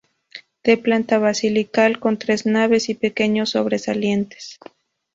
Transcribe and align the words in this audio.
De 0.63 0.77
planta 0.77 1.19
basilical 1.19 1.99
con 1.99 2.17
tres 2.17 2.47
naves 2.47 2.89
y 2.89 2.95
pequeños 2.95 3.51
sobresalientes. 3.51 4.57